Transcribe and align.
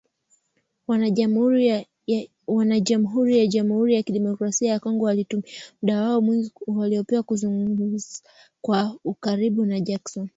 Wanajamuhuri 0.87 3.31
ya 3.39 3.47
jamuhuri 3.47 3.95
ya 3.95 4.03
Kidemokrasia 4.03 4.71
ya 4.71 4.79
Kongo 4.79 5.05
walitumia 5.05 5.47
muda 5.81 6.01
wao 6.01 6.21
mwingi 6.21 6.51
waliopewa 6.67 7.23
kuzungumza 7.23 8.21
kwa 8.61 8.99
ukaribu 9.03 9.65
na 9.65 9.79
Jackson 9.79 10.29